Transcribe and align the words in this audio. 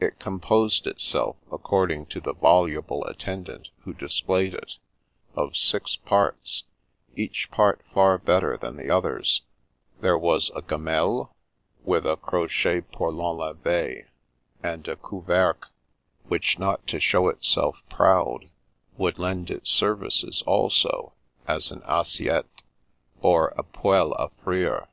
It 0.00 0.18
composed 0.18 0.88
itself, 0.88 1.36
according 1.52 2.06
to 2.06 2.20
the 2.20 2.32
voluble 2.32 3.04
attendant 3.04 3.70
who 3.84 3.92
dis 3.94 4.20
played 4.20 4.52
it, 4.52 4.76
of 5.36 5.56
six 5.56 5.94
parts, 5.94 6.64
each 7.14 7.48
part 7.52 7.80
far 7.94 8.18
better 8.18 8.56
than 8.56 8.76
the 8.76 8.90
others. 8.90 9.42
There 10.00 10.18
was 10.18 10.50
a 10.56 10.62
gamelle, 10.62 11.32
with 11.84 12.06
a" 12.06 12.16
crochet 12.28 12.80
pour 12.80 13.12
Venlever 13.12 13.54
'^ 14.06 14.06
and 14.64 14.88
a 14.88 14.96
couvercle, 14.96 15.70
which, 16.26 16.58
not 16.58 16.84
to 16.88 16.98
show 16.98 17.28
itself 17.28 17.76
52 17.88 17.88
The 17.88 17.88
Princess 17.88 17.92
Passes 17.92 17.96
proud, 17.96 18.50
would 18.98 19.18
lend 19.20 19.50
its 19.52 19.70
services 19.70 20.42
also 20.42 21.12
as 21.46 21.70
an 21.70 21.82
assiette 21.82 22.64
or 23.22 23.54
a 23.56 23.62
poele 23.62 24.16
d 24.18 24.34
frire. 24.44 24.88